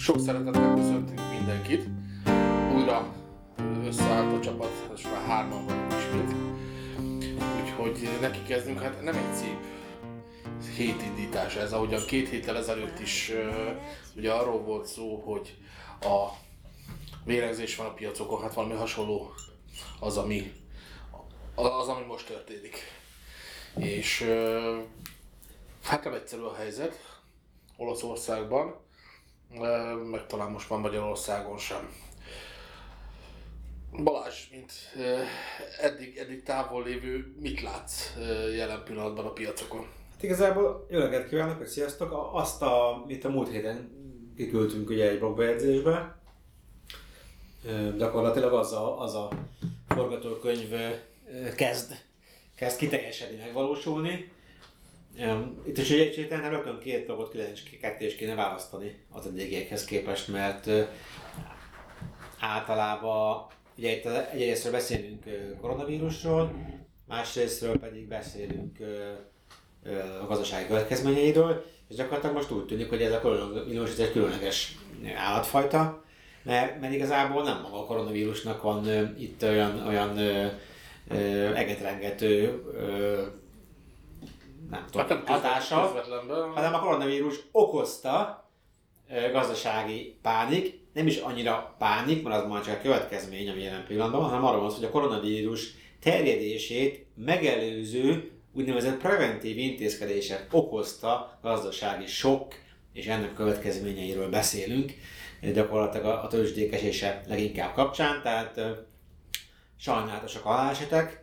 [0.00, 1.88] Sok szeretettel köszöntünk mindenkit.
[2.74, 3.14] Újra
[3.84, 6.34] összeállt a csapat, és már hárman vagyunk ismét.
[7.60, 9.58] Úgyhogy neki kezdünk, hát nem egy szép
[10.76, 13.32] hétindítás ez, ahogyan két héttel ezelőtt is
[14.16, 15.56] ugye arról volt szó, hogy
[16.00, 16.28] a
[17.24, 19.34] vérengzés van a piacokon, hát valami hasonló
[20.00, 20.52] az, ami,
[21.54, 22.76] az, ami most történik.
[23.76, 24.24] És
[25.82, 27.20] hát nem egyszerű a helyzet
[27.76, 28.81] Olaszországban,
[30.10, 31.94] meg talán most már Magyarországon sem.
[34.04, 34.72] Balázs, mint
[35.80, 38.12] eddig, eddig távol lévő, mit látsz
[38.56, 39.86] jelen pillanatban a piacokon?
[40.12, 42.30] Hát igazából jó reggelt kívánok, hogy sziasztok!
[42.32, 43.90] Azt, a, mit a múlt héten
[44.36, 46.16] kiküldtünk ugye egy blogbejegyzésbe,
[47.96, 49.28] gyakorlatilag az a, az a
[49.88, 50.74] forgatókönyv
[51.56, 51.92] kezd,
[52.56, 54.32] kezd kiteljesedni, megvalósulni,
[55.66, 57.36] itt is egy héten rögtön két dolgot
[57.80, 60.70] ketté is kéne választani az eddigiekhez képest, mert
[62.40, 63.46] általában
[63.76, 65.24] ugye itt egyrésztről beszélünk
[65.60, 66.52] koronavírusról,
[67.08, 68.78] másrésztről pedig beszélünk
[70.22, 74.78] a gazdasági következményeiről, és gyakorlatilag most úgy tűnik, hogy ez a koronavírus ez egy különleges
[75.16, 76.04] állatfajta,
[76.42, 80.18] mert, mert igazából nem maga a koronavírusnak van itt olyan, olyan
[81.54, 82.62] egetrengető
[84.72, 86.02] nem tudom, hát nem hatása,
[86.54, 88.44] hanem a koronavírus okozta
[89.32, 94.22] gazdasági pánik, nem is annyira pánik, mert az már csak a következmény, ami jelen pillanatban,
[94.22, 102.54] hanem arról van hogy a koronavírus terjedését megelőző úgynevezett preventív intézkedések okozta gazdasági sok,
[102.92, 104.92] és ennek következményeiről beszélünk,
[105.52, 108.60] gyakorlatilag a tőzsdék esése leginkább kapcsán, tehát
[109.78, 111.21] sajnálatosak halálesetek,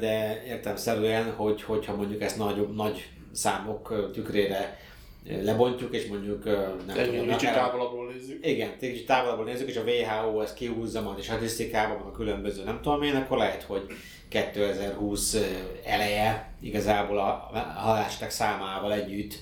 [0.00, 4.78] de értelmszerűen, hogy, hogyha mondjuk ezt nagy, nagy számok tükrére
[5.24, 6.44] lebontjuk, és mondjuk
[6.86, 8.46] nem Egy tudom, kicsit távolabbról nézzük.
[8.46, 12.80] Igen, kicsit távolabbról nézzük, és a WHO ezt kihúzza majd a statisztikában, a különböző nem
[12.82, 13.86] tudom én, akkor lehet, hogy
[14.28, 15.36] 2020
[15.84, 19.34] eleje igazából a halástek számával együtt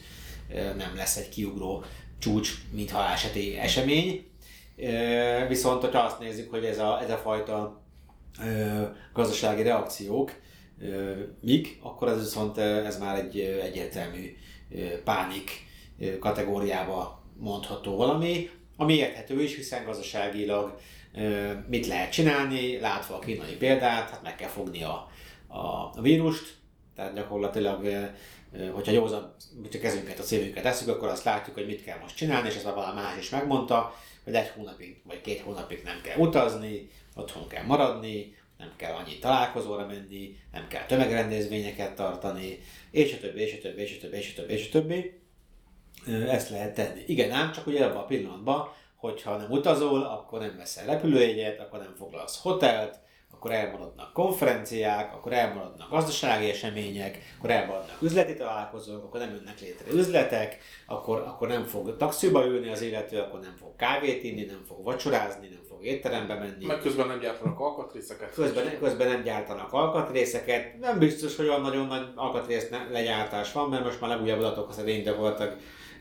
[0.76, 1.84] nem lesz egy kiugró
[2.19, 4.26] csúcs, mint haláseti esemény.
[5.48, 7.79] Viszont, hogyha azt nézzük, hogy ez a, ez a fajta
[9.12, 10.32] gazdasági reakciók
[11.41, 14.36] mik, akkor ez viszont ez már egy egyértelmű
[15.04, 15.50] pánik
[16.20, 20.78] kategóriába mondható valami, ami érthető is, hiszen gazdaságilag
[21.69, 25.08] mit lehet csinálni, látva a kínai példát, hát meg kell fogni a,
[25.46, 26.54] a, vírust,
[26.94, 28.10] tehát gyakorlatilag,
[28.72, 32.49] hogyha józan, hogyha kezünket, a szívünket eszük, akkor azt látjuk, hogy mit kell most csinálni,
[32.49, 33.94] és ez már valami más is megmondta,
[34.25, 39.19] hogy egy hónapig vagy két hónapig nem kell utazni, otthon kell maradni, nem kell annyi
[39.19, 42.59] találkozóra menni, nem kell tömegrendezvényeket tartani,
[42.91, 45.21] és a többi, és a többi, és a többi, és a többi, és a többi.
[46.28, 47.03] Ezt lehet tenni.
[47.06, 51.78] Igen, ám csak ugye abban a pillanatban, hogyha nem utazol, akkor nem veszel repülőjegyet, akkor
[51.78, 52.99] nem foglalsz hotelt,
[53.40, 59.92] akkor elmaradnak konferenciák, akkor elmaradnak gazdasági események, akkor elmaradnak üzleti találkozók, akkor nem jönnek létre
[59.92, 64.62] üzletek, akkor, akkor nem fog taxiba ülni az illető, akkor nem fog kávét inni, nem
[64.68, 66.66] fog vacsorázni, nem fog étterembe menni.
[66.66, 68.34] Meg közben nem gyártanak alkatrészeket.
[68.34, 70.78] Közben, közben nem gyártanak alkatrészeket.
[70.78, 75.14] Nem biztos, hogy olyan nagyon nagy alkatrész legyártás van, mert most már legújabb adatok szerint
[75.14, 75.56] voltak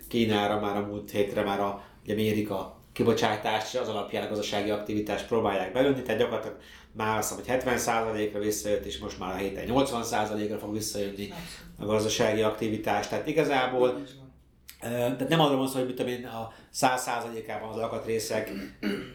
[0.07, 5.71] Kínára már a múlt hétre már a Amerika kibocsátás az alapján a gazdasági aktivitást próbálják
[5.73, 6.57] belőni, tehát gyakorlatilag
[6.99, 11.33] már azt hogy 70%-ra visszajött, és most már a héten 80%-ra fog visszajönni
[11.79, 13.07] a gazdasági aktivitás.
[13.07, 14.01] Tehát igazából
[14.79, 18.51] tehát nem arról van szó, hogy mit én, a 100%-ában az alkatrészek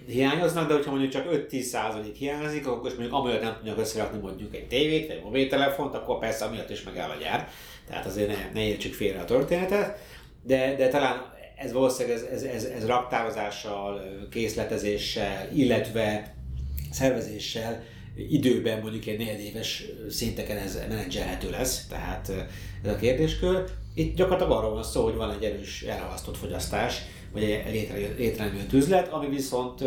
[0.06, 4.54] hiányoznak, de hogyha mondjuk csak 5-10% hiányzik, akkor most mondjuk amiatt nem tudják összerakni mondjuk
[4.54, 7.48] egy tévét, vagy egy mobiltelefont, akkor persze amiatt is megáll a gyár.
[7.88, 9.98] Tehát azért ne, ne értsük félre a történetet.
[10.42, 16.34] De, de talán ez valószínűleg ez, ez, ez, ez raktározással, készletezéssel, illetve
[16.94, 17.82] szervezéssel
[18.16, 22.32] időben mondjuk egy negyedéves szinteken ez menedzselhető lesz, tehát
[22.82, 23.64] ez a kérdéskör.
[23.94, 27.02] Itt gyakorlatilag arról van szó, hogy van egy erős elhalasztott fogyasztás,
[27.32, 29.84] vagy egy létre, létrejövő üzlet, ami viszont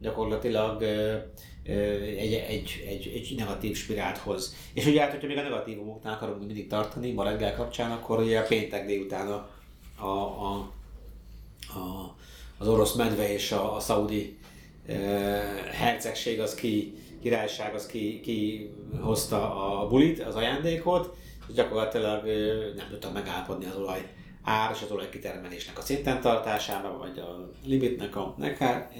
[0.00, 0.82] gyakorlatilag
[2.18, 4.54] egy, egy, egy, egy negatív spirált hoz.
[4.72, 8.38] És ugye hát, hogyha még a negatívumoknál akarunk mindig tartani, ma reggel kapcsán, akkor ugye
[8.38, 9.48] a péntek délután a,
[9.96, 10.72] a, a,
[11.78, 12.14] a,
[12.58, 14.38] az orosz medve és a, a szaudi
[15.72, 18.70] hercegség az ki, királyság az ki, ki
[19.00, 21.16] hozta a bulit, az ajándékot,
[21.48, 22.24] és gyakorlatilag
[22.76, 24.08] nem tudtam megállapodni az olaj
[24.44, 28.90] ár és az olaj kitermelésnek a szinten tartásában, vagy a limitnek a nekár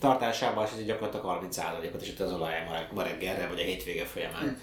[0.00, 2.52] tartásában, és ez gyakorlatilag 30%-ot is az olaj
[2.92, 4.58] ma reggelre, vagy a hétvége folyamán.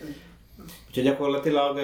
[0.88, 1.80] Úgyhogy gyakorlatilag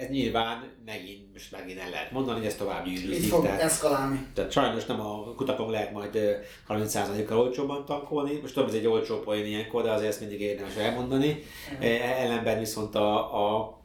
[0.00, 3.30] ez nyilván megint, most megint el lehet mondani, hogy ez tovább Itt gyűrűzik.
[3.30, 4.26] fog Tehát, eszkalálni.
[4.34, 6.32] tehát sajnos nem a kutakon lehet majd ö,
[6.68, 8.38] 30%-kal olcsóbban tankolni.
[8.40, 11.42] Most tudom, ez egy olcsó poén ilyenkor, de azért ezt mindig érdemes elmondani.
[11.80, 13.78] E, Ellenben viszont a, a,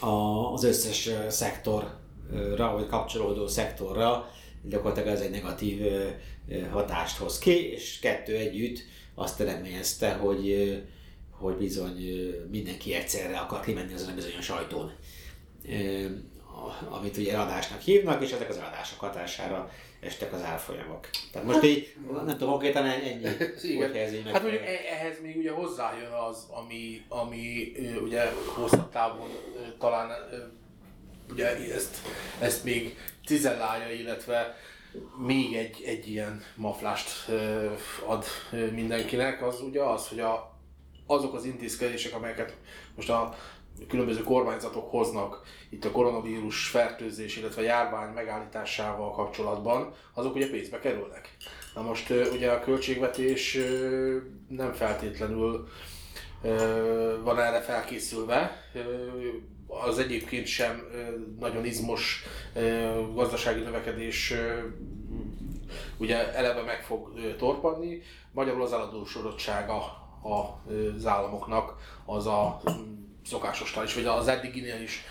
[0.00, 4.28] a, az összes szektorra, vagy kapcsolódó szektorra
[4.68, 5.80] gyakorlatilag ez egy negatív
[6.72, 8.78] hatást hoz ki, és kettő együtt
[9.14, 10.76] azt eredményezte, hogy,
[11.30, 12.00] hogy bizony
[12.50, 14.92] mindenki egyszerre akar kimenni azon a bizonyos ajtón.
[16.90, 19.70] Amit ugye eladásnak hívnak, és ezek az eladások hatására
[20.00, 21.08] estek az árfolyamok.
[21.32, 23.08] Tehát most így, nem tudom, konkrétan ennyi,
[23.62, 23.86] Igen.
[23.86, 24.32] hogy helyezi meg.
[24.32, 27.72] Hát mondjuk e- ehhez még ugye hozzájön az, ami, ami
[28.02, 29.28] ugye hosszabb távon
[29.78, 30.10] talán
[31.30, 31.96] ugye ezt,
[32.40, 34.56] ezt még cizellálja, illetve
[35.26, 37.10] még egy, egy ilyen maflást
[38.06, 38.24] ad
[38.72, 40.58] mindenkinek, az ugye az, hogy a,
[41.06, 42.56] azok az intézkedések, amelyeket
[42.96, 43.36] most a
[43.88, 51.36] különböző kormányzatok hoznak itt a koronavírus fertőzés, illetve járvány megállításával kapcsolatban, azok ugye pénzbe kerülnek.
[51.74, 53.58] Na most ugye a költségvetés
[54.48, 55.68] nem feltétlenül
[57.22, 58.64] van erre felkészülve.
[59.66, 60.82] Az egyébként sem
[61.40, 62.24] nagyon izmos
[63.14, 64.34] gazdasági növekedés
[65.96, 68.02] ugye eleve meg fog torpanni.
[68.32, 69.76] Magyarul az eladósodottsága
[70.22, 72.60] az államoknak az a
[73.26, 75.04] szokásosnál is, vagy az eddiginél is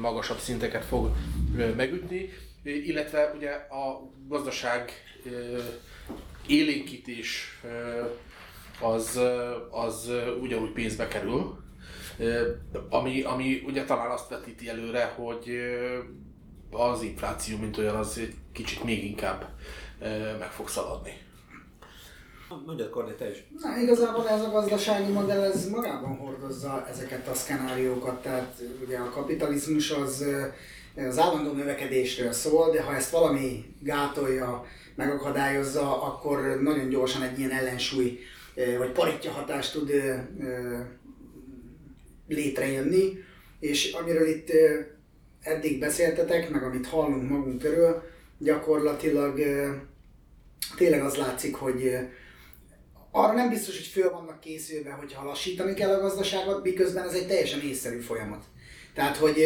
[0.00, 1.10] magasabb szinteket fog
[1.76, 2.28] megütni,
[2.62, 4.92] illetve ugye a gazdaság
[6.46, 7.60] élénkítés
[8.80, 9.20] az,
[9.70, 10.10] az
[10.40, 11.62] ugyanúgy pénzbe kerül,
[12.88, 15.50] ami, ami ugye talán azt vetíti előre, hogy
[16.70, 18.20] az infláció, mint olyan, az
[18.52, 19.48] kicsit még inkább
[20.38, 21.26] meg fog szaladni.
[22.48, 23.44] Mondjad Korné, te is.
[23.60, 29.10] Na, igazából ez a gazdasági modell ez magában hordozza ezeket a szkenáriókat, tehát ugye a
[29.10, 30.42] kapitalizmus az ö,
[31.08, 37.50] az állandó növekedésről szól, de ha ezt valami gátolja, megakadályozza, akkor nagyon gyorsan egy ilyen
[37.50, 38.18] ellensúly
[38.54, 40.14] ö, vagy paritja hatást tud ö,
[42.28, 43.18] létrejönni,
[43.60, 44.50] és amiről itt
[45.40, 48.02] eddig beszéltetek, meg amit hallunk magunk körül,
[48.38, 49.40] gyakorlatilag
[50.76, 52.08] tényleg az látszik, hogy
[53.10, 57.26] arra nem biztos, hogy föl vannak készülve, hogyha lassítani kell a gazdaságot, miközben ez egy
[57.26, 58.44] teljesen észszerű folyamat.
[58.94, 59.42] Tehát, hogy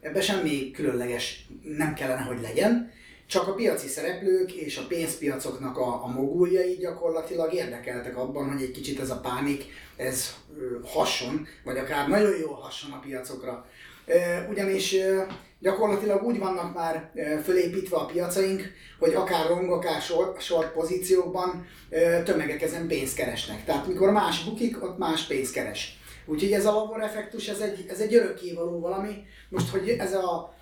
[0.00, 2.92] ebbe semmi különleges nem kellene, hogy legyen,
[3.26, 8.70] csak a piaci szereplők és a pénzpiacoknak a, a moguljai gyakorlatilag érdekeltek abban, hogy egy
[8.70, 9.64] kicsit ez a pánik,
[9.96, 13.66] ez ö, hasson, vagy akár nagyon jól hasson a piacokra.
[14.50, 14.94] Ugyanis
[15.64, 17.10] gyakorlatilag úgy vannak már
[17.42, 18.62] fölépítve a piacaink,
[18.98, 21.66] hogy akár long, akár short, short pozíciókban
[22.24, 23.64] tömegek ezen pénzt keresnek.
[23.64, 25.98] Tehát mikor más bukik, ott más pénzt keres.
[26.26, 29.24] Úgyhogy ez a labor effektus, ez egy, ez egy örökkévaló valami.
[29.48, 30.54] Most, hogy ez a,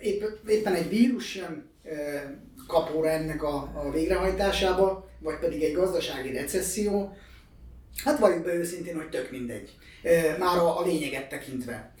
[0.00, 1.70] épp, éppen egy vírus jön
[2.66, 7.16] kapóra ennek a, a végrehajtásába, vagy pedig egy gazdasági recesszió,
[8.04, 9.70] hát valljuk be őszintén, hogy tök mindegy.
[10.38, 11.92] Már a, a lényeget tekintve.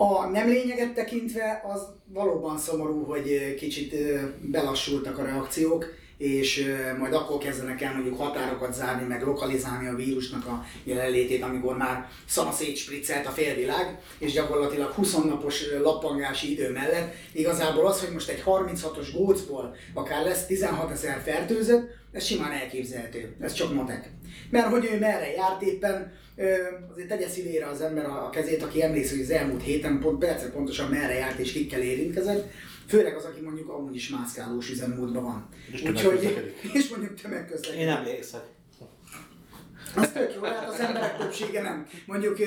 [0.00, 1.80] A nem lényeget tekintve az
[2.12, 3.94] valóban szomorú, hogy kicsit
[4.40, 5.86] belassultak a reakciók,
[6.16, 11.76] és majd akkor kezdenek el mondjuk határokat zárni, meg lokalizálni a vírusnak a jelenlétét, amikor
[11.76, 17.14] már szana szétspriccelt a félvilág, és gyakorlatilag 20 napos lappangási idő mellett.
[17.32, 23.36] Igazából az, hogy most egy 36-os gócból akár lesz 16 ezer fertőzött, ez simán elképzelhető,
[23.40, 24.10] ez csak matek.
[24.50, 26.12] Mert hogy ő merre járt éppen,
[26.90, 30.50] azért tegye szívére az ember a kezét, aki emlékszik, hogy az elmúlt héten pont percre
[30.50, 32.50] pontosan merre járt és kikkel érintkezett,
[32.86, 35.48] főleg az, aki mondjuk amúgy is mászkálós üzemmódban van.
[35.72, 37.80] És Úgyhogy, és mondjuk tömegközlekedik.
[37.80, 38.40] Én emlékszem.
[39.96, 41.86] Az tök jó, hát az emberek többsége nem.
[42.06, 42.38] Mondjuk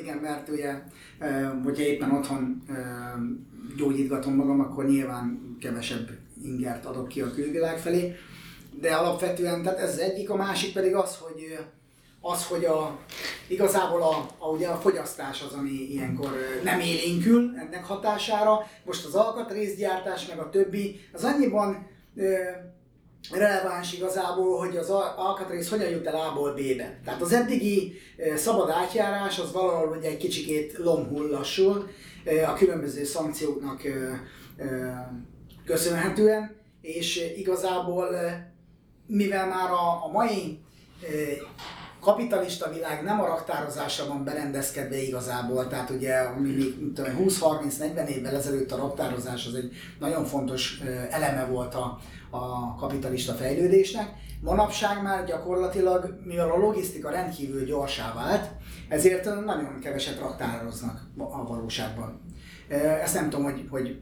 [0.00, 0.74] igen, mert ugye,
[1.64, 2.62] hogyha éppen otthon
[3.76, 6.10] gyógyítgatom magam, akkor nyilván kevesebb
[6.42, 8.14] ingert adok ki a külvilág felé.
[8.80, 11.58] De alapvetően, tehát ez egyik, a másik pedig az, hogy
[12.20, 12.98] az, hogy a,
[13.46, 16.30] igazából a, a, ugye a fogyasztás az, ami ilyenkor
[16.64, 18.66] nem élénkül ennek hatására.
[18.84, 22.34] Most az alkatrészgyártás meg a többi, az annyiban ö,
[23.32, 27.00] releváns igazából, hogy az al- alkatrész hogyan jut el A-ból B-be.
[27.04, 27.92] Tehát az eddigi
[28.36, 31.88] szabad átjárás az valahol ugye egy kicsikét lomhull lassul
[32.46, 33.82] a különböző szankcióknak
[35.64, 38.08] köszönhetően, és igazából
[39.08, 40.60] mivel már a, a mai
[42.00, 48.72] kapitalista világ nem a raktározásra van berendezkedve igazából, tehát ugye ami még 20-30-40 évvel ezelőtt
[48.72, 51.98] a raktározás az egy nagyon fontos eleme volt a,
[52.30, 54.08] a kapitalista fejlődésnek.
[54.40, 58.50] Manapság már gyakorlatilag, mivel a logisztika rendkívül gyorsá vált,
[58.88, 62.20] ezért nagyon keveset raktároznak a valóságban.
[63.02, 64.00] Ezt nem tudom, hogy, hogy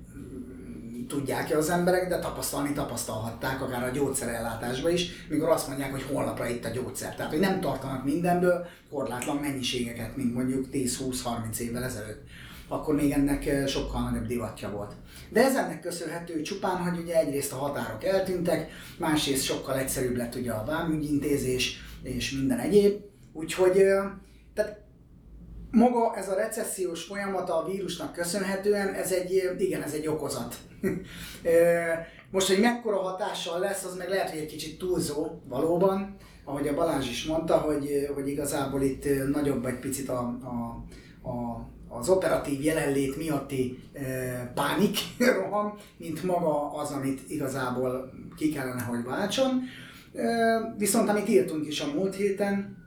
[1.09, 6.49] tudják-e az emberek, de tapasztalni tapasztalhatták, akár a gyógyszerellátásban is, mikor azt mondják, hogy holnapra
[6.49, 7.15] itt a gyógyszer.
[7.15, 12.23] Tehát, hogy nem tartanak mindenből korlátlan mennyiségeket, mint mondjuk 10-20-30 évvel ezelőtt.
[12.69, 14.93] Akkor még ennek sokkal nagyobb divatja volt.
[15.29, 20.35] De ez ennek köszönhető csupán, hogy ugye egyrészt a határok eltűntek, másrészt sokkal egyszerűbb lett
[20.35, 23.01] ugye a vámügyintézés és minden egyéb.
[23.33, 23.73] Úgyhogy
[24.55, 24.85] tehát
[25.77, 30.57] maga ez a recessziós folyamata a vírusnak köszönhetően, ez egy, igen, ez egy okozat.
[32.31, 36.75] Most, hogy mekkora hatással lesz, az meg lehet, hogy egy kicsit túlzó valóban, ahogy a
[36.75, 40.85] Balázs is mondta, hogy, hogy igazából itt nagyobb egy picit a, a,
[41.29, 44.03] a az operatív jelenlét miatti e,
[44.55, 44.99] pánik
[45.41, 49.63] roham, mint maga az, amit igazából ki kellene, hogy váltson.
[50.15, 52.86] E, viszont amit írtunk is a múlt héten,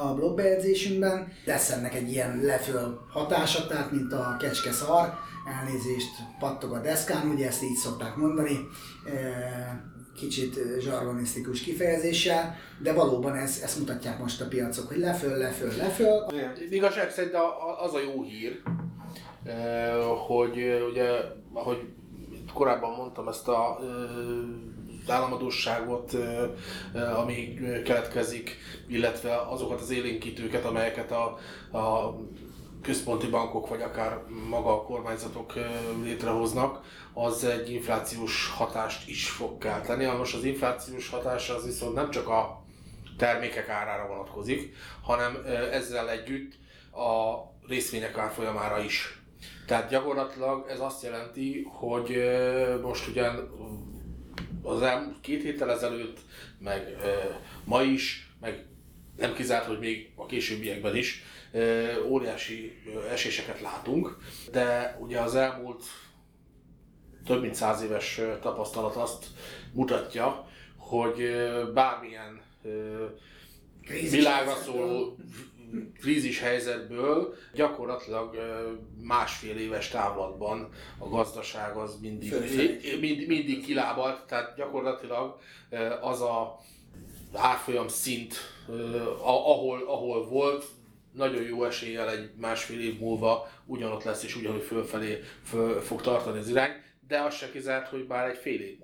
[0.00, 5.12] a blogbejegyzésünkben, lesz ennek egy ilyen leföl hatása, tehát mint a kecske szar,
[5.60, 8.58] elnézést pattog a deszkán, ugye ezt így szokták mondani,
[10.16, 16.26] kicsit zsargonisztikus kifejezéssel, de valóban ez, ezt mutatják most a piacok, hogy leföl, leföl, leföl.
[16.70, 17.34] Igazság szerint
[17.84, 18.62] az a jó hír,
[20.26, 21.08] hogy ugye,
[21.52, 21.88] ahogy
[22.54, 23.78] korábban mondtam, ezt a
[25.10, 26.16] államadóságot,
[27.16, 28.58] ami keletkezik,
[28.88, 31.38] illetve azokat az élénkítőket, amelyeket a,
[31.78, 32.14] a
[32.82, 35.52] központi bankok, vagy akár maga a kormányzatok
[36.02, 36.80] létrehoznak,
[37.12, 40.04] az egy inflációs hatást is fog kelteni.
[40.04, 42.62] Most az inflációs hatás az viszont nem csak a
[43.18, 45.42] termékek árára vonatkozik, hanem
[45.72, 46.52] ezzel együtt
[46.92, 47.36] a
[47.68, 49.22] részvények árfolyamára is.
[49.66, 52.16] Tehát gyakorlatilag ez azt jelenti, hogy
[52.82, 53.50] most ugyan
[54.64, 56.18] az elmúlt két héttel ezelőtt,
[56.58, 56.96] meg
[57.64, 58.66] ma is, meg
[59.16, 61.22] nem kizárt, hogy még a későbbiekben is
[62.06, 64.16] óriási eséseket látunk,
[64.52, 65.84] de ugye az elmúlt
[67.26, 69.26] több mint száz éves tapasztalat azt
[69.72, 71.30] mutatja, hogy
[71.74, 72.42] bármilyen
[74.10, 75.16] világra szóló
[76.00, 78.36] krízis helyzetből gyakorlatilag
[79.00, 82.32] másfél éves távlatban a gazdaság az mindig,
[83.00, 85.38] mind, mindig kilábalt, tehát gyakorlatilag
[86.00, 86.58] az a
[87.32, 88.34] árfolyam szint,
[89.22, 90.64] ahol, ahol volt,
[91.12, 96.38] nagyon jó eséllyel egy másfél év múlva ugyanott lesz és ugyanúgy fölfelé föl fog tartani
[96.38, 96.70] az irány,
[97.08, 98.83] de az se kizárt, hogy bár egy fél év.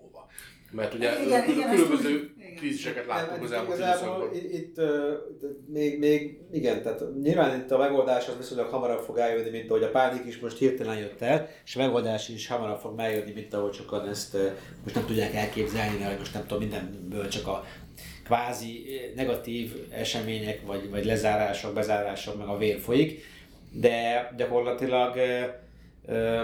[0.70, 2.54] Mert ugye igen, igen, különböző igen.
[2.56, 4.34] kríziseket láttunk az elmúlt időszakban.
[4.34, 4.80] Itt, itt
[5.66, 9.82] még, még, igen, tehát nyilván itt a megoldás az viszonylag hamarabb fog eljönni, mint ahogy
[9.82, 13.54] a pánik is most hirtelen jött el, és a megoldás is hamarabb fog eljönni, mint
[13.54, 14.36] ahogy sokan ezt
[14.82, 17.64] most nem tudják elképzelni, mert most nem tudom, mindenből csak a
[18.24, 18.84] kvázi
[19.14, 23.22] negatív események, vagy, vagy lezárások, bezárások, meg a vér folyik,
[23.72, 25.16] de gyakorlatilag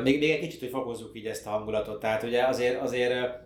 [0.03, 2.01] még, még egy kicsit, hogy fokozzuk így ezt a hangulatot.
[2.01, 3.45] Tehát ugye azért, azért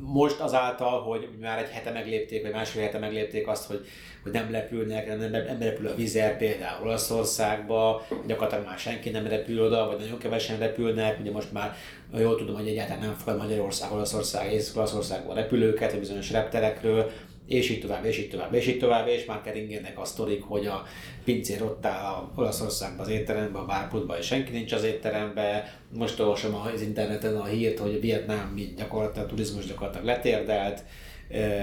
[0.00, 3.86] most azáltal, hogy már egy hete meglépték, vagy másfél hete meglépték azt, hogy,
[4.22, 9.26] hogy nem repülnek, nem, nem, nem repül a vizer például Olaszországba, gyakorlatilag már senki nem
[9.26, 11.74] repül oda, vagy nagyon kevesen repülnek, ugye most már
[12.18, 17.10] jól tudom, hogy egyáltalán nem fogad Magyarország, Olaszország, Észak-Olaszországban repülőket, vagy bizonyos repterekről,
[17.50, 20.66] és így tovább, és így tovább, és így tovább, és már keringenek a sztorik, hogy
[20.66, 20.82] a
[21.24, 25.64] pincér ott áll a Olaszországban az étteremben, a bárputban, és senki nincs az étteremben.
[25.92, 30.84] Most olvasom az interneten a hírt, hogy Vietnám mint gyakorlatilag a turizmus gyakorlatilag letérdelt,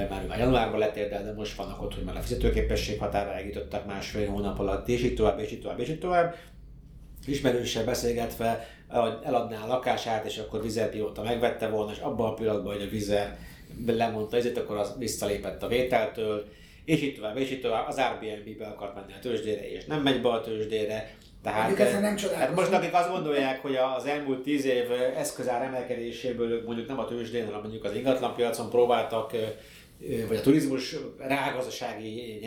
[0.10, 4.29] már már januárban letérdelt, de most vannak ott, hogy már a fizetőképesség határa jutottak másfél
[4.29, 6.36] hónap alatt, és így tovább, és így tovább, és így tovább.
[7.25, 8.67] Ismerőssel beszélgetve
[9.24, 13.38] eladná a lakását, és akkor Vizerpióta megvette volna, és abban a pillanatban, hogy a Vizer
[13.86, 16.46] lemondta ezért, akkor az visszalépett a vételtől,
[16.86, 20.22] és itt tovább, és itt tovább, az Airbnb-be akart menni a tőzsdére, és nem megy
[20.22, 21.16] be a tőzsdére.
[21.44, 26.88] Tehát, nem hát most akik azt gondolják, hogy az elmúlt tíz év eszközár emelkedéséből mondjuk
[26.88, 29.32] nem a tőzsdén, hanem mondjuk az ingatlanpiacon próbáltak
[30.28, 32.40] vagy a turizmus rágazdasági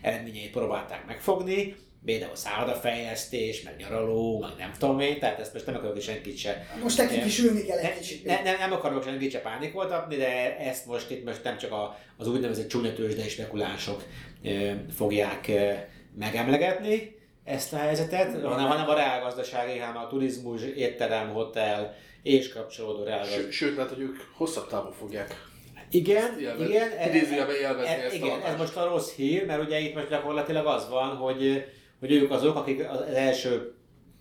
[0.00, 5.74] eredményeit próbálták megfogni, például szállodafejlesztés, meg nyaraló, meg nem tudom én, tehát ezt most nem
[5.74, 6.66] akarok senkit se...
[6.82, 8.24] Most nekik is ülni kell egy kicsit.
[8.24, 11.98] Ne, ne, nem akarok senkit se pánikoltatni, de ezt most itt most nem csak a,
[12.16, 14.04] az úgynevezett csúnya tőzsdei spekulánsok
[14.42, 21.28] e, fogják e, megemlegetni ezt a helyzetet, hanem, hanem a reálgazdasági, hanem a turizmus, étterem,
[21.28, 23.50] hotel és kapcsolódó reálgazdaság.
[23.50, 25.50] Sőt, mert hogy ők hosszabb távon fogják
[25.90, 29.62] Igen, élvez- igen, idézőjelben élvezni e- ezt a igen, ez most a rossz hír, mert
[29.62, 31.64] ugye itt most gyakorlatilag az van, hogy,
[32.02, 33.74] hogy ők azok, akik az első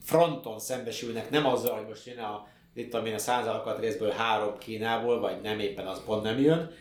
[0.03, 5.41] fronton szembesülnek, nem azzal, hogy most jön a, itt a száz alkatrészből három Kínából, vagy
[5.41, 6.71] nem éppen az pont nem jön.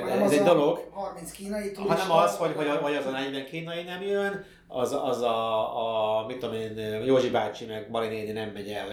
[0.00, 1.94] Hanem Ez egy dolog, 30 kínai turista.
[1.94, 6.26] hanem az, hogy, hogy, hogy az a 40 kínai nem jön, az, az a, a,
[6.26, 8.88] mit tudom én, Józsi bácsi meg Mari néni nem megy el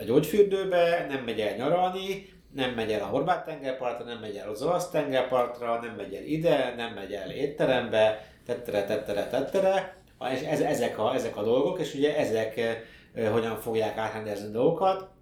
[0.00, 4.48] a gyógyfürdőbe, nem megy el nyaralni, nem megy el a Horváth tengerpartra, nem megy el
[4.48, 10.60] az olasz tengerpartra, nem megy el ide, nem megy el étterembe, tettere, tettere, tettere, ez,
[10.60, 15.13] ezek, a, ezek a dolgok, és ugye ezek eh, hogyan fogják átrendezni dolgokat.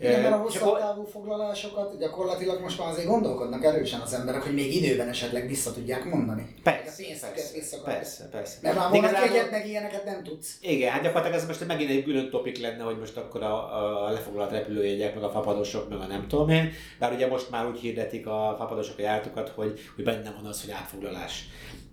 [0.00, 4.54] Igen, mert a hosszabb távú foglalásokat gyakorlatilag most már azért gondolkodnak erősen az emberek, hogy
[4.54, 6.54] még időben esetleg vissza tudják mondani.
[6.62, 8.58] Persze, persze, persze, persze.
[8.62, 10.56] Mert már igazából- egyet, meg ilyeneket nem tudsz.
[10.60, 14.10] Igen, hát gyakorlatilag ez most megint egy külön topik lenne, hogy most akkor a, a
[14.10, 16.72] lefoglalt repülőjegyek, meg a fapadosok, meg a nem tudom én.
[16.98, 20.60] Bár ugye most már úgy hirdetik a fapadosok a járatokat, hogy, hogy benne van az,
[20.60, 21.44] hogy átfoglalás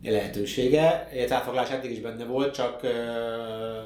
[0.03, 1.09] lehetősége.
[1.29, 2.81] Átfoglalás eddig is benne volt, csak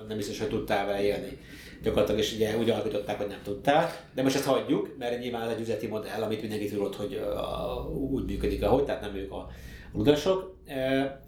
[0.08, 1.40] nem biztos, hogy tudtál vele élni.
[1.84, 5.50] Gyakorlatilag is ugye úgy alakították, hogy nem tudtál, de most ezt hagyjuk, mert nyilván ez
[5.50, 7.40] egy üzleti modell, amit mindenki tudott, hogy ö,
[7.90, 9.50] úgy működik, ahogy, tehát nem ők a
[9.94, 10.56] ludasok.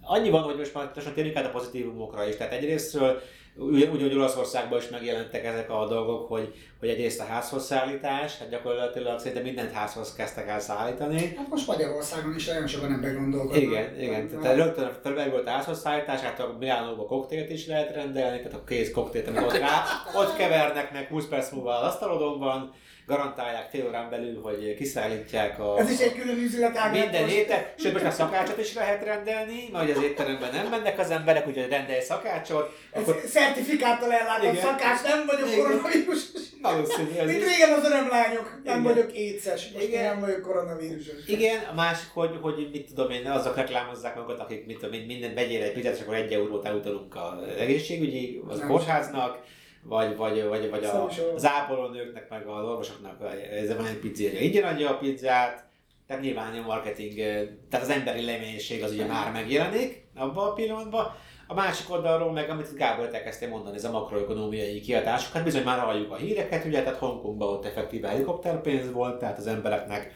[0.00, 2.36] Annyi van, hogy most már térjünk át a pozitívumokra is.
[2.36, 3.20] Tehát egyrésztről
[3.56, 8.38] úgy, úgy, hogy Olaszországban is megjelentek ezek a dolgok, hogy, hogy egyrészt a házhoz szállítás,
[8.38, 11.34] hát gyakorlatilag szinte mindent házhoz kezdtek el szállítani.
[11.36, 13.62] Hát most Magyarországon is nagyon sokan ebben gondolkodnak.
[13.62, 14.40] Igen, igen.
[14.40, 18.58] Tehát rögtön fel volt a házhoz szállítás, hát a Milánóban koktélt is lehet rendelni, tehát
[18.58, 19.82] a kész koktélt, amit ott, rá,
[20.14, 22.72] ott kevernek meg 20 perc múlva az asztalodon van,
[23.10, 25.78] garantálják fél órán belül, hogy kiszállítják a...
[25.78, 26.92] Ez is egy külön üzletág.
[26.92, 30.98] Minden héten, sőt most már szakácsot is lehet rendelni, mert hogy az étteremben nem mennek
[30.98, 34.64] az emberek, úgyhogy rendelj szakácsot, akkor Ez szertifikáttal ellátott Igen.
[34.64, 35.58] szakács, nem vagyok Igen.
[35.58, 36.22] koronavírusos.
[36.62, 38.82] valószínű Mint régen az örömlányok, nem Igen.
[38.82, 40.04] vagyok éces, most Igen.
[40.04, 41.26] nem vagyok koronavírusos.
[41.26, 45.06] Igen, a másik, hogy, hogy mit tudom én, azok reklámozzák magukat, akik mit tudom én,
[45.06, 49.38] minden vegyél egy pizzát, és akkor egy eurót elutalunk az egészségügyi, az kórháznak,
[49.82, 54.72] vagy, vagy, vagy, vagy a, az ápolónőknek, meg az orvosoknak, ez van egy pizzéria, ingyen
[54.72, 55.68] adja a pizzát,
[56.06, 60.52] tehát nyilván a marketing, eh, tehát az emberi leménység az ugye már megjelenik abban a
[60.52, 61.14] pillanatban.
[61.46, 65.62] A másik oldalról meg, amit Gábor te kezdtél mondani, ez a makroökonomiai kiadások, hát bizony
[65.62, 70.14] már halljuk a híreket, ugye, tehát Hongkongban ott effektíve helikopterpénz volt, tehát az embereknek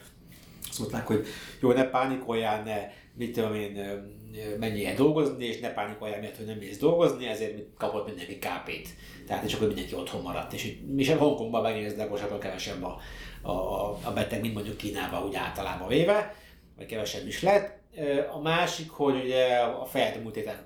[0.69, 1.25] azt mondták, hogy
[1.61, 4.03] jó, ne pánikoljál, ne, mit tudom én,
[4.59, 8.89] menjél dolgozni, és ne pánikoljál miatt, hogy nem mész dolgozni, ezért kapott mindenki KP-t.
[9.27, 10.53] Tehát és akkor mindenki otthon maradt.
[10.53, 12.99] És, itt- és Hongkongban megnézd, gyorsan kevesebb a,
[13.41, 16.35] a, a beteg, mint mondjuk Kínában úgy általában véve,
[16.77, 17.83] vagy kevesebb is lett.
[18.31, 20.65] A másik, hogy ugye a Fed múlt héten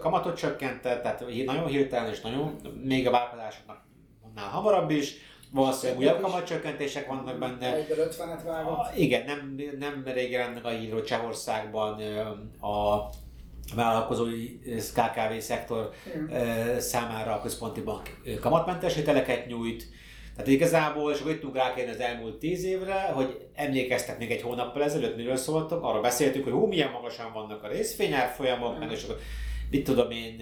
[0.00, 3.84] kamatot csökkentett, tehát nagyon hirtelen és nagyon, még a vállalkozásoknak
[4.22, 5.14] annál hamarabb is,
[5.56, 7.74] valószínűleg újabb kamatcsökkentések vannak benne.
[7.74, 8.96] Egyből 50-et vágott.
[8.96, 12.00] Igen, nem, nem rég jelent meg a hír, hogy Csehországban
[12.60, 13.08] a
[13.74, 14.58] vállalkozói
[14.94, 16.80] KKV szektor Igen.
[16.80, 19.88] számára a központi bank kamatmentes hiteleket nyújt.
[20.36, 24.42] Tehát igazából, és akkor itt tudunk rákérni az elmúlt tíz évre, hogy emlékeztek még egy
[24.42, 29.02] hónappal ezelőtt, miről szóltok, arra beszéltünk, hogy hú, milyen magasan vannak a részvényárfolyamok, meg és
[29.04, 29.18] akkor
[29.70, 30.40] mit tudom én,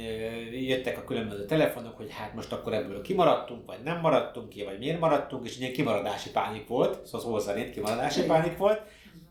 [0.52, 4.78] jöttek a különböző telefonok, hogy hát most akkor ebből kimaradtunk, vagy nem maradtunk ki, vagy
[4.78, 8.82] miért maradtunk, és ilyen kimaradási pánik volt, szóval szó szerint kimaradási pánik volt,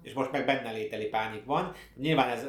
[0.01, 1.71] és most meg benne lételi pánik van.
[2.01, 2.45] Nyilván ez,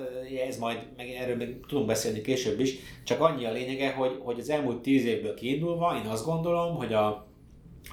[0.49, 4.39] ez majd, meg erről még tudunk beszélni később is, csak annyi a lényege, hogy, hogy
[4.39, 7.07] az elmúlt tíz évből kiindulva én azt gondolom, hogy a,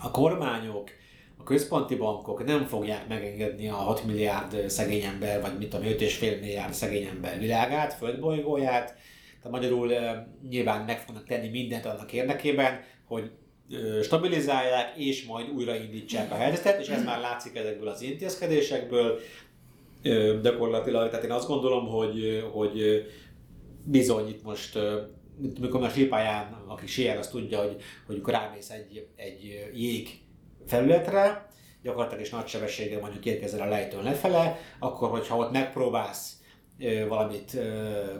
[0.01, 0.89] a kormányok,
[1.37, 6.19] a központi bankok nem fogják megengedni a 6 milliárd szegény ember, vagy mit tudom, 5,5
[6.19, 8.95] milliárd szegény ember világát, földbolygóját.
[9.41, 9.93] Tehát magyarul
[10.49, 13.32] nyilván meg fognak tenni mindent annak érdekében, hogy
[14.04, 19.19] stabilizálják és majd újraindítsák a helyzetet, és ez már látszik ezekből az intézkedésekből.
[20.41, 23.06] Gyakorlatilag, tehát én azt gondolom, hogy, hogy
[23.84, 24.80] bizony itt most,
[25.58, 27.75] amikor a sípályán, aki síel, az tudja, hogy,
[28.06, 30.10] hogy amikor rámész egy, egy jég
[30.67, 31.49] felületre,
[31.84, 36.40] gyakorlatilag is nagy sebességgel mondjuk érkezel a lejtőn lefele, akkor hogyha ott megpróbálsz
[37.08, 37.58] valamit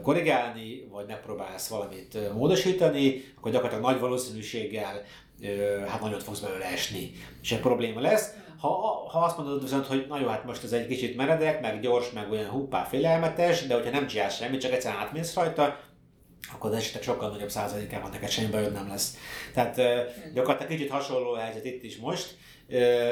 [0.02, 5.02] korrigálni, vagy megpróbálsz valamit módosítani, akkor gyakorlatilag nagy valószínűséggel
[5.88, 8.34] hát nagyot fogsz belőle esni, és egy probléma lesz.
[8.58, 8.68] Ha,
[9.08, 12.30] ha azt mondod viszont, hogy na hát most ez egy kicsit meredek, meg gyors, meg
[12.30, 15.78] olyan huppá félelmetes, de hogyha nem csinálsz semmit, csak egyszerűen átmész rajta,
[16.54, 19.16] akkor az esetek sokkal nagyobb százalékában neked semmi bajod nem lesz.
[19.54, 20.00] Tehát ö,
[20.34, 22.36] gyakorlatilag kicsit hasonló helyzet itt is most.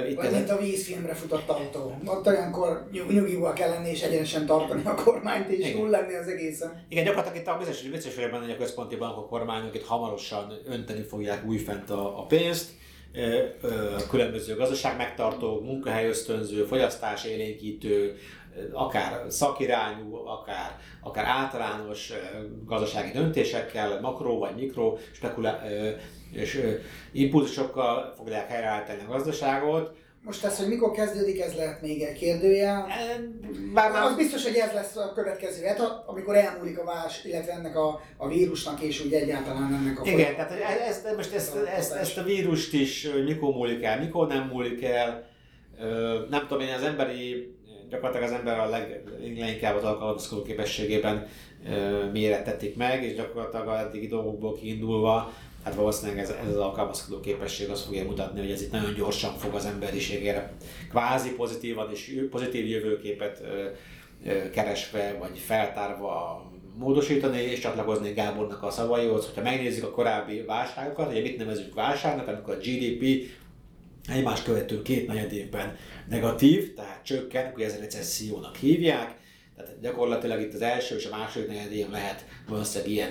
[0.08, 1.96] Itt Vagy mint a vízfilmre futott autó.
[2.04, 6.28] Ott olyankor nyug- nyugival kell lenni és egyenesen tartani a kormányt és túl lenni az
[6.28, 6.86] egészen.
[6.88, 10.52] Igen, gyakorlatilag itt a biztos, biztos vagyok benne, hogy a központi bankok kormányok itt hamarosan
[10.66, 12.70] önteni fogják újfent a, a pénzt.
[13.12, 18.16] Ö, ö, Különböző gazdaság megtartó, munkahely ösztönző, fogyasztás élénkítő
[18.72, 22.12] akár szakirányú, akár, akár általános
[22.64, 25.62] gazdasági döntésekkel, makro vagy mikro spekulá-
[26.32, 26.78] és
[27.12, 32.86] impulzusokkal fogják helyreállítani a gazdaságot, most ez, hogy mikor kezdődik, ez lehet még egy kérdőjel.
[33.74, 37.52] Bár már az biztos, hogy ez lesz a következő hát, amikor elmúlik a vás, illetve
[37.52, 40.52] ennek a, a vírusnak, és úgy egyáltalán ennek a Igen, tehát
[40.88, 45.28] ezt, most ezt, ezt, ezt, a vírust is mikor múlik el, mikor nem múlik el,
[46.30, 47.54] nem tudom én, az emberi,
[47.90, 49.02] gyakorlatilag az ember a leg,
[49.38, 51.26] leginkább az alkalmazkodó képességében
[52.12, 55.32] mérettetik meg, és gyakorlatilag a eddigi dolgokból kiindulva
[55.64, 59.34] hát valószínűleg ez, ez az alkalmazkodó képesség az fogja mutatni, hogy ez itt nagyon gyorsan
[59.34, 60.52] fog az emberiségére
[60.90, 63.42] kvázi pozitívan és pozitív jövőképet
[64.52, 66.44] keresve vagy feltárva
[66.78, 72.28] módosítani és csatlakozni Gábornak a szavaihoz, hogyha megnézzük a korábbi válságokat, ugye mit nevezünk válságnak,
[72.28, 73.26] amikor a GDP
[74.10, 75.76] egymás követő két negyed évben
[76.08, 79.14] negatív, tehát csökken, akkor ez a recessziónak hívják,
[79.56, 83.10] tehát gyakorlatilag itt az első és a második negyed év lehet valószínűleg ilyen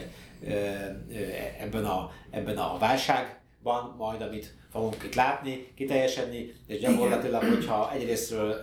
[1.59, 8.55] ebben a, ebben a válságban, majd amit fogunk itt látni, kiteljesedni, és gyakorlatilag, hogyha egyrésztről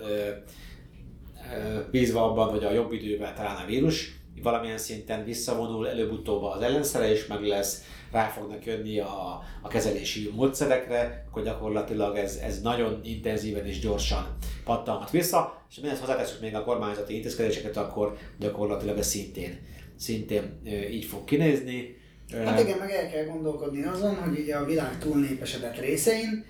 [1.90, 7.12] bízva abban, hogy a jobb idővel talán a vírus valamilyen szinten visszavonul, előbb-utóbb az ellenszere
[7.12, 13.00] is meg lesz, rá fognak jönni a, a kezelési módszerekre, akkor gyakorlatilag ez, ez nagyon
[13.04, 19.06] intenzíven és gyorsan pattanhat vissza, és mindez hozzáteszünk még a kormányzati intézkedéseket, akkor gyakorlatilag ez
[19.06, 19.58] szintén
[19.96, 21.96] szintén így fog kinézni.
[22.44, 26.44] Hát igen, meg el kell gondolkodni azon, hogy ugye a világ túlnépesedett részein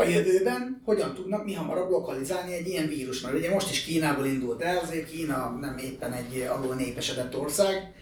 [0.00, 3.20] a jövőben hogyan tudnak mi hamarabb lokalizálni egy ilyen vírus.
[3.20, 7.92] Mert ugye most is Kínából indult el, azért Kína nem éppen egy alul népesedett ország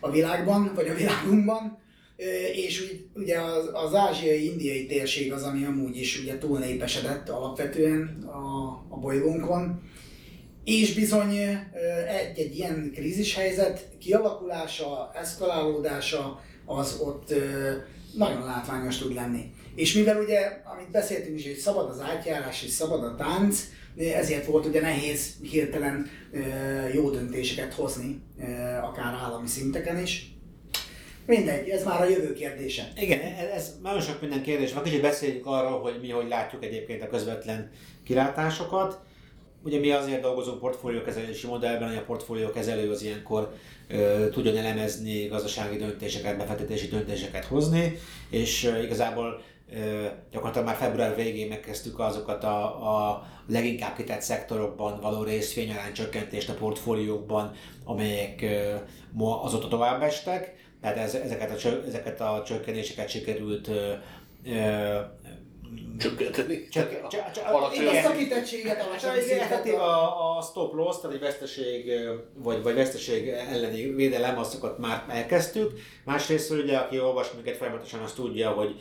[0.00, 1.78] a világban, vagy a világunkban,
[2.54, 8.96] és ugye az, az ázsiai-indiai térség az, ami amúgy is ugye túlnépesedett alapvetően a, a
[8.96, 9.82] bolygónkon,
[10.64, 11.36] és bizony
[12.08, 17.34] egy-egy ilyen krízishelyzet kialakulása, eszkalálódása az ott
[18.14, 19.52] nagyon látványos tud lenni.
[19.80, 23.64] És mivel ugye, amit beszéltünk is, hogy szabad az átjárás és szabad a tánc,
[23.96, 26.10] ezért volt ugye nehéz hirtelen
[26.92, 28.22] jó döntéseket hozni,
[28.82, 30.34] akár állami szinteken is.
[31.26, 32.92] Mindegy, ez már a jövő kérdése.
[32.96, 33.20] Igen,
[33.54, 34.82] ez nagyon sok minden kérdés van.
[34.82, 37.70] Kicsit beszéljünk arról, hogy mi hogy látjuk egyébként a közvetlen
[38.04, 38.98] kilátásokat.
[39.64, 43.54] Ugye mi azért dolgozunk portfóliókezelési modellben, hogy a portfóliókezelő az ilyenkor
[43.88, 47.98] ö, tudjon elemezni gazdasági döntéseket, befektetési döntéseket hozni,
[48.30, 49.42] és ö, igazából
[50.30, 56.54] gyakorlatilag már február végén megkezdtük azokat a, a leginkább kitett szektorokban való részvényarány csökkentést a
[56.54, 57.52] portfóliókban,
[57.84, 58.44] amelyek
[59.12, 60.54] ma azóta tovább estek.
[60.80, 63.70] Tehát ez, ezeket, a, ezeket a csökkenéseket sikerült
[65.98, 66.68] csökkenteni.
[66.68, 67.70] Csak, csak, csak, a
[68.02, 71.92] szakítettséget alacsony a, a stop loss, tehát egy veszteség,
[72.34, 75.72] vagy, vagy veszteség elleni védelem, azokat már elkezdtük.
[76.04, 78.74] Másrészt ugye, aki olvas minket folyamatosan, azt tudja, hogy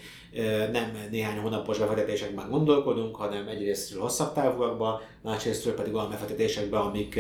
[0.72, 7.20] nem néhány hónapos befektetésekben gondolkodunk, hanem egyrésztről hosszabb távúakban, másrésztről pedig olyan befektetésekben, amik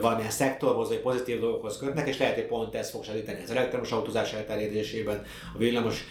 [0.00, 3.92] valamilyen szektorhoz vagy pozitív dolgokhoz kötnek, és lehet, hogy pont ez fog segíteni az elektromos
[3.92, 6.04] autózás elterjedésében, a villamos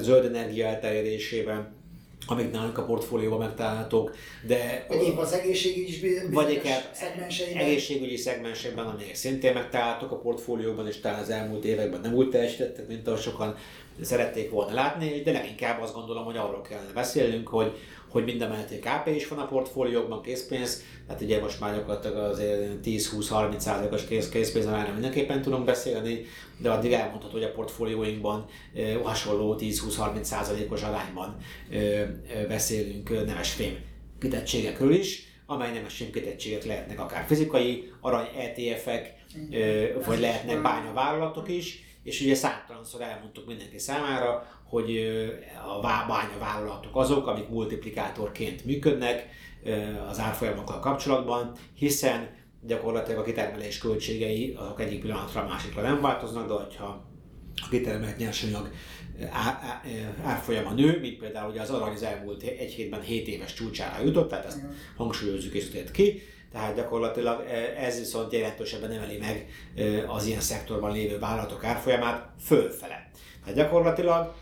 [0.00, 1.78] zöld energia elterjedésében,
[2.26, 4.84] amik nálunk a portfólióban megtalálhatók, de...
[4.88, 7.62] Vagy épp az egészségügyi vagy szegmenseiben.
[7.62, 12.88] egészségügyi szegmensében, amelyek szintén megtalálhatók a portfólióban, és talán az elmúlt években nem úgy teljesítettek,
[12.88, 13.56] mint ahogy sokan
[14.02, 17.76] szerették volna látni, de leginkább azt gondolom, hogy arról kellene beszélnünk, hogy,
[18.10, 22.72] hogy minden mellett KP is van a portfóliókban, készpénz, tehát ugye most már gyakorlatilag azért
[22.84, 26.24] 10-20-30%-os kész, készpénz arányra mindenképpen tudunk beszélni,
[26.58, 28.46] de addig elmondható, hogy a portfólióinkban
[29.02, 31.36] hasonló 10-20-30%-os arányban
[31.70, 33.76] e, beszélünk nemes fém
[34.20, 39.14] kitettségekről is, amely nemes fém kitettségek lehetnek akár fizikai arany ETF-ek,
[40.04, 44.96] vagy lehetnek bányavállalatok is, és ugye számtalanszor elmondtuk mindenki számára, hogy
[45.66, 49.28] a bányavállalatok azok, amik multiplikátorként működnek
[50.08, 56.48] az árfolyamokkal kapcsolatban, hiszen gyakorlatilag a kitermelés költségei azok egyik pillanatra a másikra nem változnak,
[56.48, 57.08] de hogyha
[57.54, 58.70] a kitermelt nyersanyag
[60.22, 64.28] árfolyama nő, mint például ugye az arany az elmúlt egy hétben 7 éves csúcsára jutott,
[64.28, 64.60] tehát ezt
[64.96, 67.44] hangsúlyozzuk és ki, tehát gyakorlatilag
[67.76, 69.46] ez viszont jelentősebben emeli meg
[70.06, 73.10] az ilyen szektorban lévő vállalatok árfolyamát fölfele.
[73.44, 74.34] Tehát gyakorlatilag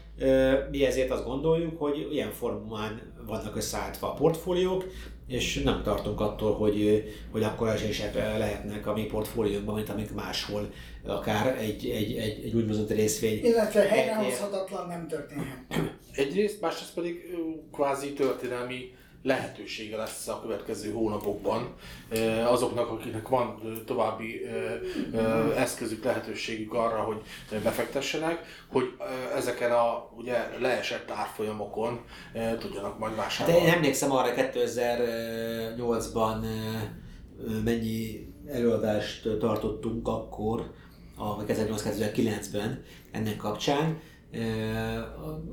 [0.70, 4.84] mi ezért azt gondoljuk, hogy ilyen formán vannak összeállítva a portfóliók,
[5.26, 10.70] és nem tartunk attól, hogy, hogy akkor esések lehetnek a mi portfóliónkban, mint amik máshol,
[11.06, 13.44] akár egy, egy, egy, egy úgynevezett részvény.
[13.44, 15.64] Illetve helyrehozhatatlan nem történhet.
[16.12, 17.36] Egyrészt, másrészt pedig
[17.72, 21.74] kvázi történelmi lehetősége lesz a következő hónapokban
[22.44, 24.40] azoknak, akiknek van további
[25.56, 27.22] eszközük, lehetőségük arra, hogy
[27.62, 28.84] befektessenek, hogy
[29.36, 32.00] ezeken a ugye leesett árfolyamokon
[32.58, 33.60] tudjanak majd vásárolni.
[33.60, 36.44] De én emlékszem arra 2008-ban
[37.64, 40.70] mennyi előadást tartottunk akkor,
[41.16, 44.00] a 2008-2009-ben ennek kapcsán,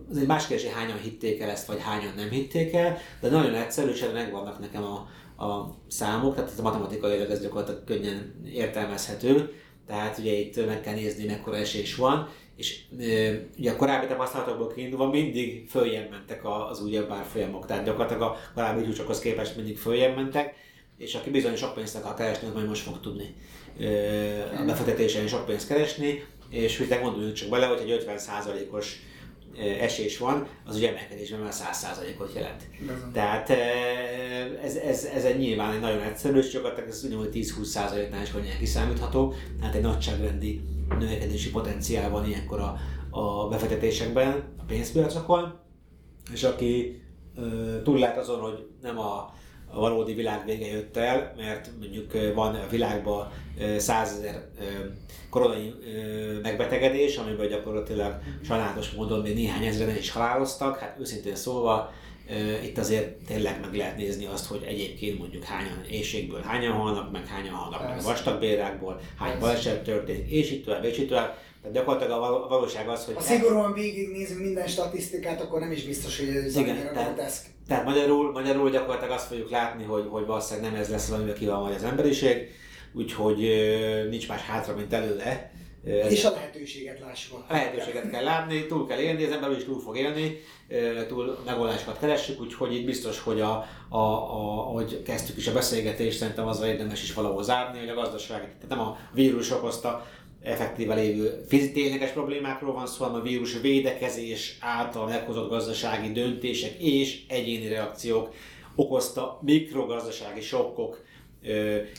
[0.10, 3.30] az egy más kérdés, hogy hányan hitték el ezt, vagy hányan nem hitték el, de
[3.30, 5.08] nagyon egyszerű, és megvannak nekem a,
[5.46, 9.54] a számok, tehát ez a matematikai ez gyakorlatilag könnyen értelmezhető,
[9.88, 12.80] tehát ugye itt meg kell nézni, mekkora esés van, és
[13.58, 18.84] ugye a korábbi tapasztalatokból kiindulva mindig följebb mentek az újabb árfolyamok, tehát gyakorlatilag a korábbi
[18.84, 20.54] csúcsokhoz képest mindig följebb mentek,
[20.98, 23.36] és aki bizony sok pénzt akar keresni, az majd most fog tudni
[24.60, 29.00] a befektetésen sok pénzt keresni, és hogy te gondoljunk csak bele, hogy egy 50%-os
[29.80, 32.64] esés van, az ugye emelkedésben már 100%-ot jelent.
[33.14, 33.50] Tehát
[34.64, 38.58] ez, ez, ez egy nyilván egy nagyon egyszerű, és gyakorlatilag ez ugyanúgy 10-20%-nál is könnyen
[38.58, 40.62] kiszámítható, tehát egy nagyságrendi
[41.00, 42.78] növekedési potenciál van ilyenkor a,
[43.10, 45.60] a befektetésekben, a pénzpiacokon,
[46.34, 47.02] és aki
[47.84, 49.34] túllát azon, hogy nem a
[49.72, 53.32] a valódi világ vége jött el, mert mondjuk van a világban
[53.78, 54.46] százezer
[55.30, 55.74] koronai
[56.42, 60.78] megbetegedés, amiből gyakorlatilag sajnálatos módon még néhány ezeren is haláloztak.
[60.78, 61.94] Hát őszintén szólva,
[62.64, 67.28] itt azért tényleg meg lehet nézni azt, hogy egyébként mondjuk hányan éjségből hányan halnak, meg
[67.28, 71.38] hányan halnak meg vastagbérákból, hány baleset történik, és itt tovább, és itt tovább.
[71.66, 73.16] Tehát gyakorlatilag a valóság az, hogy...
[73.16, 77.86] Ha szigorúan végignézünk minden statisztikát, akkor nem is biztos, hogy ez igen, annyira tehát, tehát
[77.86, 81.76] magyarul, magyarul gyakorlatilag azt fogjuk látni, hogy, hogy valószínűleg nem ez lesz, amivel kíván majd
[81.76, 82.52] az emberiség,
[82.94, 83.38] úgyhogy
[84.10, 85.52] nincs más hátra, mint előle.
[85.86, 87.44] Ez és a lehetőséget lássuk.
[87.48, 90.40] A lehetőséget kell látni, túl kell élni, az ember is túl fog élni,
[91.08, 96.18] túl megoldásokat keressük, úgyhogy itt biztos, hogy a, a, a, ahogy kezdtük is a beszélgetést,
[96.18, 100.06] szerintem az érdemes is valahol zárni, hogy a gazdaság, tehát nem a vírus okozta
[100.46, 107.22] effektíve lévő tényleges problémákról van szó, hanem a vírus védekezés által meghozott gazdasági döntések és
[107.28, 108.34] egyéni reakciók
[108.76, 111.04] okozta mikrogazdasági sokkok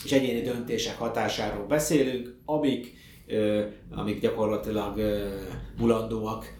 [0.05, 2.93] és egyéni döntések hatásáról beszélünk, amik,
[3.91, 5.01] amik gyakorlatilag
[5.79, 6.55] mulandóak,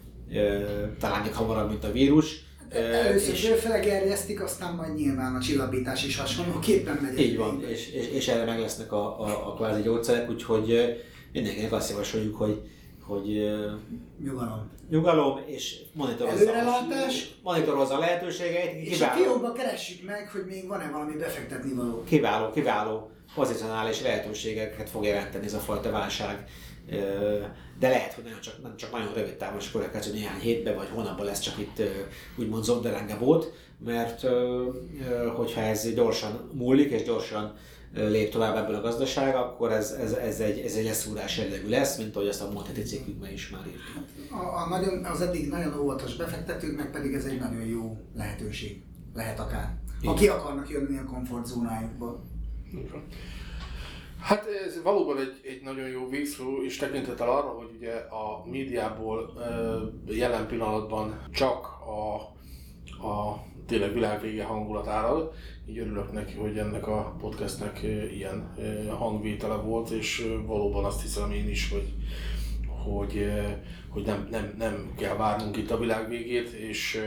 [0.99, 2.45] talán még hamarabb, mint a vírus.
[2.71, 7.21] Először és felgerjesztik, aztán majd nyilván a csillapítás is hasonlóképpen megy.
[7.21, 10.97] Így van, és, és, és erre meg lesznek a, a, a kvázi gyógyszerek, úgyhogy
[11.37, 12.63] mindenkinek azt javasoljuk, hogy,
[13.03, 13.51] hogy
[14.25, 14.71] nyugalom.
[14.91, 17.35] nyugalom és monitorozza, Előrelátás.
[17.43, 18.87] monitorozza a lehetőségeit.
[18.87, 22.03] És kiváló, a fiókba keressük meg, hogy még van-e valami befektetni való.
[22.05, 26.45] Kiváló, kiváló pozicionális lehetőségeket fog jelenteni ez a fajta válság.
[27.79, 31.27] De lehet, hogy nagyon csak, nem csak nagyon rövid távos következő néhány hétben vagy hónapban
[31.27, 31.83] lesz csak itt
[32.37, 33.53] úgymond zonderenge volt,
[33.85, 34.27] mert
[35.37, 37.57] hogyha ez gyorsan múlik és gyorsan
[37.97, 41.97] lép tovább ebből a gazdaság, akkor ez, ez, ez, egy, ez egy leszúrás jellegű lesz,
[41.99, 44.05] mint ahogy azt a múlt heti cikkünkben is már írtuk.
[44.31, 48.83] A, a nagyon, az eddig nagyon óvatos befektetőknek pedig ez egy nagyon jó lehetőség.
[49.15, 49.77] Lehet akár.
[50.05, 52.25] Ha ki akarnak jönni a komfortzónájukból.
[54.21, 59.33] Hát ez valóban egy, egy nagyon jó végszó, és tekintettel arra, hogy ugye a médiából
[60.07, 62.15] jelen pillanatban csak a,
[63.09, 65.33] a tényleg világvége hangulat árad,
[65.69, 68.55] így örülök neki, hogy ennek a podcastnek ilyen
[68.99, 71.95] hangvétele volt, és valóban azt hiszem én is, hogy,
[72.85, 73.31] hogy,
[73.89, 77.03] hogy nem, nem, nem kell várnunk itt a világ végét, és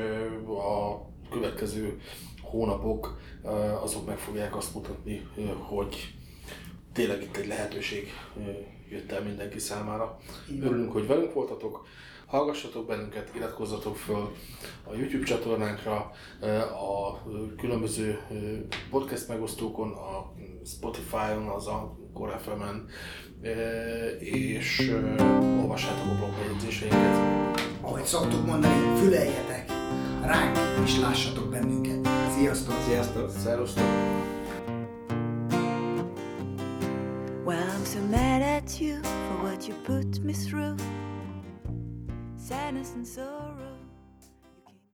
[0.48, 2.00] a következő
[2.42, 3.20] hónapok
[3.84, 5.28] azok meg fogják azt mutatni,
[5.60, 6.14] hogy
[6.94, 8.08] tényleg itt egy lehetőség
[8.90, 10.18] jött el mindenki számára.
[10.62, 11.86] Örülünk, hogy velünk voltatok
[12.30, 14.32] hallgassatok bennünket, iratkozzatok föl
[14.84, 16.12] a YouTube csatornánkra,
[16.64, 17.24] a
[17.58, 18.20] különböző
[18.90, 20.34] podcast megosztókon, a
[20.66, 21.98] Spotify-on, az a
[22.44, 22.88] FM-en,
[24.20, 24.92] és
[25.62, 27.18] olvassátok a blog bejegyzéseinket.
[27.82, 29.72] Ahogy szoktuk mondani, füleljetek
[30.22, 32.10] ránk, és lássatok bennünket.
[32.38, 32.76] Sziasztok!
[32.88, 33.30] Sziasztok!
[33.30, 33.84] Szerusztok!
[37.46, 40.76] Well, I'm so mad at you for what you put me through.
[42.50, 43.39] Sadness and so